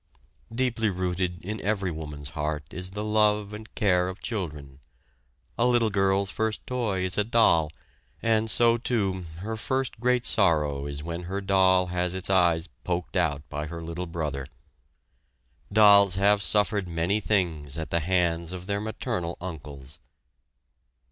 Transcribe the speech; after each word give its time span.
Deeply 0.51 0.89
rooted 0.89 1.45
in 1.45 1.61
every 1.61 1.91
woman's 1.91 2.29
heart 2.29 2.63
is 2.73 2.89
the 2.89 3.03
love 3.03 3.53
and 3.53 3.75
care 3.75 4.09
of 4.09 4.19
children. 4.19 4.79
A 5.59 5.67
little 5.67 5.91
girl's 5.91 6.31
first 6.31 6.65
toy 6.65 7.05
is 7.05 7.19
a 7.19 7.23
doll, 7.23 7.69
and 8.19 8.49
so, 8.49 8.77
too, 8.77 9.25
her 9.41 9.55
first 9.55 9.99
great 9.99 10.25
sorrow 10.25 10.87
is 10.87 11.03
when 11.03 11.25
her 11.25 11.39
doll 11.39 11.85
has 11.93 12.15
its 12.15 12.31
eyes 12.31 12.67
poked 12.83 13.15
out 13.15 13.47
by 13.47 13.67
her 13.67 13.83
little 13.83 14.07
brother. 14.07 14.47
Dolls 15.71 16.15
have 16.15 16.41
suffered 16.41 16.87
many 16.89 17.19
things 17.19 17.77
at 17.77 17.91
the 17.91 17.99
hands 17.99 18.51
of 18.51 18.65
their 18.65 18.81
maternal 18.81 19.37
uncles. 19.39 19.99